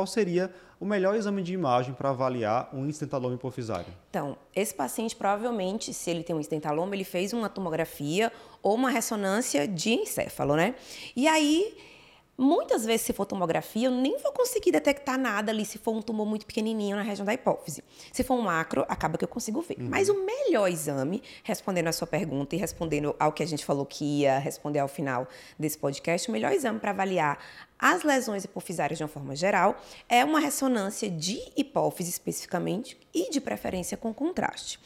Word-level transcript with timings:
qual 0.00 0.06
seria 0.06 0.50
o 0.80 0.86
melhor 0.86 1.14
exame 1.14 1.42
de 1.42 1.52
imagem 1.52 1.92
para 1.92 2.08
avaliar 2.08 2.70
um 2.72 2.86
instentaloma 2.86 3.34
hipofisário? 3.34 3.92
Então, 4.08 4.34
esse 4.56 4.74
paciente 4.74 5.14
provavelmente, 5.14 5.92
se 5.92 6.10
ele 6.10 6.22
tem 6.22 6.34
um 6.34 6.40
instentaloma, 6.40 6.94
ele 6.94 7.04
fez 7.04 7.34
uma 7.34 7.50
tomografia 7.50 8.32
ou 8.62 8.76
uma 8.76 8.88
ressonância 8.88 9.68
de 9.68 9.90
encéfalo, 9.90 10.56
né? 10.56 10.74
E 11.14 11.28
aí 11.28 11.76
Muitas 12.36 12.86
vezes, 12.86 13.02
se 13.02 13.12
for 13.12 13.26
tomografia, 13.26 13.88
eu 13.88 13.90
nem 13.90 14.18
vou 14.18 14.32
conseguir 14.32 14.72
detectar 14.72 15.18
nada 15.18 15.52
ali 15.52 15.64
se 15.64 15.76
for 15.76 15.94
um 15.94 16.00
tumor 16.00 16.24
muito 16.24 16.46
pequenininho 16.46 16.96
na 16.96 17.02
região 17.02 17.24
da 17.24 17.34
hipófise. 17.34 17.84
Se 18.12 18.22
for 18.22 18.34
um 18.34 18.42
macro, 18.42 18.84
acaba 18.88 19.18
que 19.18 19.24
eu 19.24 19.28
consigo 19.28 19.60
ver. 19.60 19.76
Uhum. 19.78 19.88
Mas 19.90 20.08
o 20.08 20.24
melhor 20.24 20.68
exame, 20.68 21.22
respondendo 21.44 21.88
a 21.88 21.92
sua 21.92 22.06
pergunta 22.06 22.56
e 22.56 22.58
respondendo 22.58 23.14
ao 23.18 23.32
que 23.32 23.42
a 23.42 23.46
gente 23.46 23.64
falou 23.64 23.84
que 23.84 24.20
ia 24.20 24.38
responder 24.38 24.78
ao 24.78 24.88
final 24.88 25.28
desse 25.58 25.76
podcast, 25.76 26.28
o 26.28 26.32
melhor 26.32 26.52
exame 26.52 26.78
para 26.78 26.92
avaliar 26.92 27.38
as 27.80 28.02
lesões 28.02 28.44
hipofisárias 28.44 28.98
de 28.98 29.02
uma 29.02 29.08
forma 29.08 29.34
geral 29.34 29.80
é 30.06 30.22
uma 30.22 30.38
ressonância 30.38 31.08
de 31.08 31.40
hipófise 31.56 32.10
especificamente 32.10 32.98
e 33.14 33.30
de 33.30 33.40
preferência 33.40 33.96
com 33.96 34.12
contraste. 34.12 34.78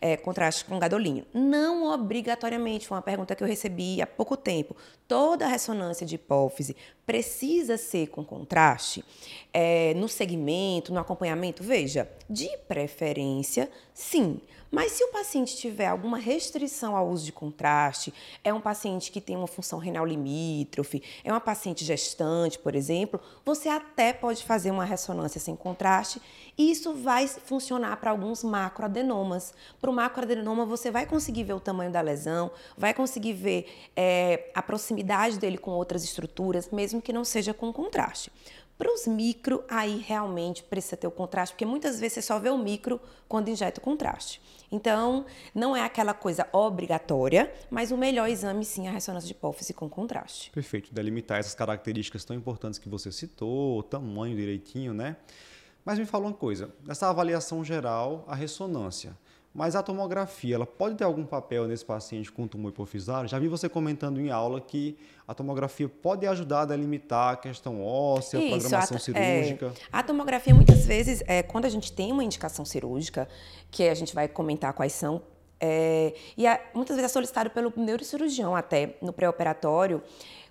É, 0.00 0.16
contraste 0.16 0.64
com 0.64 0.76
gadolinho. 0.76 1.24
Não 1.32 1.84
obrigatoriamente, 1.84 2.88
foi 2.88 2.96
uma 2.96 3.02
pergunta 3.02 3.36
que 3.36 3.44
eu 3.44 3.46
recebi 3.46 4.02
há 4.02 4.06
pouco 4.06 4.36
tempo. 4.36 4.76
Toda 5.06 5.46
ressonância 5.46 6.04
de 6.04 6.16
hipófise 6.16 6.76
precisa 7.06 7.76
ser 7.76 8.08
com 8.08 8.24
contraste? 8.24 9.04
É, 9.52 9.94
no 9.94 10.08
segmento, 10.08 10.92
no 10.92 11.00
acompanhamento? 11.00 11.62
Veja, 11.62 12.08
de 12.28 12.48
preferência, 12.68 13.70
sim. 13.92 14.40
Mas 14.70 14.92
se 14.92 15.02
o 15.02 15.08
paciente 15.08 15.56
tiver 15.56 15.86
alguma 15.86 16.16
restrição 16.16 16.94
ao 16.94 17.08
uso 17.08 17.24
de 17.24 17.32
contraste, 17.32 18.14
é 18.44 18.54
um 18.54 18.60
paciente 18.60 19.10
que 19.10 19.20
tem 19.20 19.36
uma 19.36 19.48
função 19.48 19.80
renal 19.80 20.06
limítrofe, 20.06 21.02
é 21.24 21.32
uma 21.32 21.40
paciente 21.40 21.84
gestante, 21.84 22.56
por 22.56 22.76
exemplo, 22.76 23.20
você 23.44 23.68
até 23.68 24.12
pode 24.12 24.44
fazer 24.44 24.70
uma 24.70 24.84
ressonância 24.84 25.40
sem 25.40 25.56
contraste 25.56 26.22
e 26.56 26.70
isso 26.70 26.94
vai 26.94 27.26
funcionar 27.26 27.96
para 27.96 28.12
alguns 28.12 28.44
macroadenomas. 28.44 29.52
Para 29.80 29.90
o 29.90 29.92
macroadenoma, 29.92 30.64
você 30.64 30.90
vai 30.90 31.04
conseguir 31.04 31.42
ver 31.44 31.54
o 31.54 31.60
tamanho 31.60 31.90
da 31.90 32.00
lesão, 32.00 32.50
vai 32.76 32.94
conseguir 32.94 33.32
ver 33.32 33.90
é, 33.96 34.50
a 34.54 34.62
proximidade 34.62 35.38
dele 35.38 35.58
com 35.58 35.72
outras 35.72 36.04
estruturas, 36.04 36.68
mesmo 36.80 37.02
que 37.02 37.12
não 37.12 37.24
seja 37.24 37.52
com 37.52 37.70
contraste. 37.70 38.32
Para 38.78 38.90
os 38.90 39.06
micro, 39.06 39.62
aí 39.68 39.98
realmente 39.98 40.62
precisa 40.62 40.96
ter 40.96 41.06
o 41.06 41.10
contraste, 41.10 41.54
porque 41.54 41.66
muitas 41.66 42.00
vezes 42.00 42.14
você 42.14 42.22
só 42.22 42.38
vê 42.38 42.48
o 42.48 42.56
micro 42.56 42.98
quando 43.28 43.50
injeta 43.50 43.78
o 43.78 43.84
contraste. 43.84 44.40
Então, 44.72 45.26
não 45.54 45.76
é 45.76 45.82
aquela 45.82 46.14
coisa 46.14 46.48
obrigatória, 46.50 47.52
mas 47.68 47.92
o 47.92 47.98
melhor 47.98 48.26
exame 48.26 48.64
sim 48.64 48.86
é 48.86 48.88
a 48.88 48.92
ressonância 48.92 49.26
de 49.26 49.34
hipófise 49.34 49.74
com 49.74 49.90
contraste. 49.90 50.50
Perfeito, 50.50 50.94
delimitar 50.94 51.38
essas 51.38 51.54
características 51.54 52.24
tão 52.24 52.34
importantes 52.34 52.78
que 52.78 52.88
você 52.88 53.12
citou, 53.12 53.80
o 53.80 53.82
tamanho 53.82 54.34
direitinho, 54.34 54.94
né? 54.94 55.18
Mas 55.84 55.98
me 55.98 56.06
fala 56.06 56.24
uma 56.24 56.32
coisa, 56.32 56.70
nessa 56.86 57.10
avaliação 57.10 57.62
geral, 57.62 58.24
a 58.26 58.34
ressonância. 58.34 59.14
Mas 59.52 59.74
a 59.74 59.82
tomografia, 59.82 60.54
ela 60.54 60.66
pode 60.66 60.94
ter 60.94 61.02
algum 61.02 61.24
papel 61.24 61.66
nesse 61.66 61.84
paciente 61.84 62.30
com 62.30 62.46
tumor 62.46 62.68
hipofisário? 62.68 63.28
Já 63.28 63.36
vi 63.38 63.48
você 63.48 63.68
comentando 63.68 64.20
em 64.20 64.30
aula 64.30 64.60
que 64.60 64.96
a 65.26 65.34
tomografia 65.34 65.88
pode 65.88 66.24
ajudar 66.26 66.62
a 66.62 66.64
delimitar 66.66 67.32
a 67.32 67.36
questão 67.36 67.84
óssea, 67.84 68.38
a 68.38 68.42
programação 68.48 68.96
a, 68.96 69.00
cirúrgica. 69.00 69.66
É, 69.66 69.72
a 69.92 70.02
tomografia, 70.04 70.54
muitas 70.54 70.86
vezes, 70.86 71.20
é, 71.26 71.42
quando 71.42 71.64
a 71.64 71.68
gente 71.68 71.92
tem 71.92 72.12
uma 72.12 72.22
indicação 72.22 72.64
cirúrgica, 72.64 73.28
que 73.72 73.88
a 73.88 73.94
gente 73.94 74.14
vai 74.14 74.28
comentar 74.28 74.72
quais 74.72 74.92
são, 74.92 75.20
é, 75.58 76.14
e 76.36 76.46
a, 76.46 76.58
muitas 76.72 76.96
vezes 76.96 77.10
é 77.10 77.12
solicitado 77.12 77.50
pelo 77.50 77.72
neurocirurgião 77.76 78.56
até 78.56 78.94
no 79.02 79.12
pré-operatório, 79.12 80.02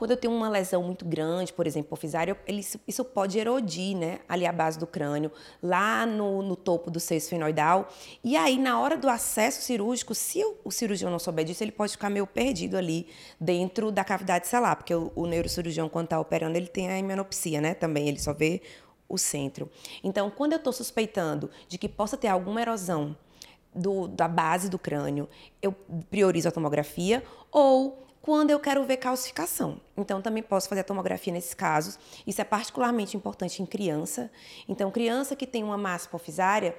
quando 0.00 0.12
eu 0.12 0.16
tenho 0.16 0.32
uma 0.32 0.48
lesão 0.48 0.82
muito 0.82 1.04
grande, 1.04 1.52
por 1.52 1.66
exemplo, 1.66 1.88
hipofisária, 1.88 2.34
ele, 2.46 2.66
isso 2.88 3.04
pode 3.04 3.38
erodir, 3.38 3.94
né, 3.94 4.20
ali 4.26 4.46
a 4.46 4.52
base 4.52 4.78
do 4.78 4.86
crânio, 4.86 5.30
lá 5.62 6.06
no, 6.06 6.40
no 6.42 6.56
topo 6.56 6.90
do 6.90 6.98
seio 6.98 7.18
esfenoidal. 7.18 7.86
E 8.24 8.34
aí, 8.34 8.56
na 8.56 8.80
hora 8.80 8.96
do 8.96 9.10
acesso 9.10 9.60
cirúrgico, 9.60 10.14
se 10.14 10.42
o, 10.42 10.56
o, 10.64 10.72
cirurgião 10.72 11.10
não 11.10 11.18
souber 11.18 11.44
disso, 11.44 11.62
ele 11.62 11.70
pode 11.70 11.92
ficar 11.92 12.08
meio 12.08 12.26
perdido 12.26 12.78
ali 12.78 13.08
dentro 13.38 13.92
da 13.92 14.02
cavidade 14.02 14.48
celular, 14.48 14.74
porque 14.74 14.94
o, 14.94 15.12
o 15.14 15.26
neurocirurgião, 15.26 15.86
quando 15.86 16.06
está 16.06 16.18
operando, 16.18 16.56
ele 16.56 16.68
tem 16.68 16.88
a 16.88 16.98
hemenopsia, 16.98 17.60
né, 17.60 17.74
também, 17.74 18.08
ele 18.08 18.18
só 18.18 18.32
vê 18.32 18.62
o 19.06 19.18
centro. 19.18 19.70
Então, 20.02 20.30
quando 20.30 20.52
eu 20.52 20.58
estou 20.58 20.72
suspeitando 20.72 21.50
de 21.68 21.76
que 21.76 21.90
possa 21.90 22.16
ter 22.16 22.28
alguma 22.28 22.62
erosão 22.62 23.14
do, 23.74 24.08
da 24.08 24.26
base 24.26 24.70
do 24.70 24.78
crânio, 24.78 25.28
eu 25.60 25.72
priorizo 26.08 26.48
a 26.48 26.50
tomografia 26.50 27.22
ou 27.52 28.06
quando 28.22 28.50
eu 28.50 28.60
quero 28.60 28.84
ver 28.84 28.98
calcificação. 28.98 29.80
Então, 29.96 30.20
também 30.20 30.42
posso 30.42 30.68
fazer 30.68 30.82
a 30.82 30.84
tomografia 30.84 31.32
nesses 31.32 31.54
casos. 31.54 31.98
Isso 32.26 32.40
é 32.40 32.44
particularmente 32.44 33.16
importante 33.16 33.62
em 33.62 33.66
criança. 33.66 34.30
Então, 34.68 34.90
criança 34.90 35.34
que 35.34 35.46
tem 35.46 35.64
uma 35.64 35.78
massa 35.78 36.06
hipofisária, 36.06 36.76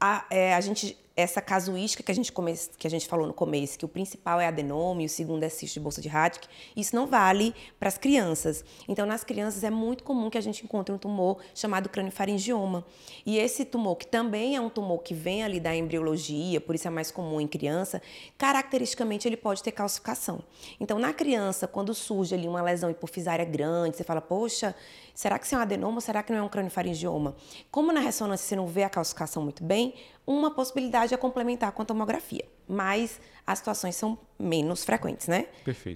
a, 0.00 0.26
é, 0.30 0.54
a 0.54 0.60
gente 0.60 0.98
essa 1.16 1.40
casuística 1.40 2.02
que 2.02 2.10
a 2.10 2.14
gente 2.14 2.32
come, 2.32 2.54
que 2.76 2.86
a 2.86 2.90
gente 2.90 3.06
falou 3.06 3.26
no 3.26 3.32
começo, 3.32 3.78
que 3.78 3.84
o 3.84 3.88
principal 3.88 4.40
é 4.40 4.46
adenoma 4.48 5.02
e 5.02 5.06
o 5.06 5.08
segundo 5.08 5.44
é 5.44 5.48
cisto 5.48 5.74
de 5.74 5.80
bolsa 5.80 6.00
de 6.00 6.08
Haddock, 6.08 6.48
isso 6.76 6.96
não 6.96 7.06
vale 7.06 7.54
para 7.78 7.88
as 7.88 7.96
crianças. 7.96 8.64
Então, 8.88 9.06
nas 9.06 9.22
crianças 9.22 9.62
é 9.62 9.70
muito 9.70 10.02
comum 10.02 10.28
que 10.28 10.36
a 10.36 10.40
gente 10.40 10.64
encontre 10.64 10.92
um 10.92 10.98
tumor 10.98 11.38
chamado 11.54 11.88
craniofaringioma. 11.88 12.84
E 13.24 13.38
esse 13.38 13.64
tumor, 13.64 13.96
que 13.96 14.06
também 14.06 14.56
é 14.56 14.60
um 14.60 14.68
tumor 14.68 15.02
que 15.02 15.14
vem 15.14 15.44
ali 15.44 15.60
da 15.60 15.74
embriologia, 15.74 16.60
por 16.60 16.74
isso 16.74 16.88
é 16.88 16.90
mais 16.90 17.12
comum 17.12 17.40
em 17.40 17.46
criança, 17.46 18.02
caracteristicamente 18.36 19.28
ele 19.28 19.36
pode 19.36 19.62
ter 19.62 19.70
calcificação. 19.70 20.42
Então, 20.80 20.98
na 20.98 21.12
criança, 21.12 21.68
quando 21.68 21.94
surge 21.94 22.34
ali 22.34 22.48
uma 22.48 22.60
lesão 22.60 22.90
hipofisária 22.90 23.44
grande, 23.44 23.96
você 23.96 24.02
fala, 24.02 24.20
poxa, 24.20 24.74
será 25.14 25.38
que 25.38 25.46
isso 25.46 25.54
é 25.54 25.58
um 25.58 25.60
adenoma 25.60 25.94
ou 25.96 26.00
será 26.00 26.24
que 26.24 26.32
não 26.32 26.40
é 26.40 26.42
um 26.42 26.48
craniofaringioma? 26.48 27.36
Como 27.70 27.92
na 27.92 28.00
ressonância 28.00 28.44
você 28.44 28.56
não 28.56 28.66
vê 28.66 28.82
a 28.82 28.90
calcificação 28.90 29.44
muito 29.44 29.62
bem, 29.62 29.94
uma 30.26 30.50
possibilidade 30.50 31.12
é 31.12 31.16
complementar 31.16 31.72
com 31.72 31.82
a 31.82 31.84
tomografia, 31.84 32.44
mas 32.66 33.20
as 33.46 33.58
situações 33.58 33.96
são 33.96 34.18
menos 34.38 34.84
frequentes, 34.84 35.28
né? 35.28 35.46
Perfeito. 35.64 35.92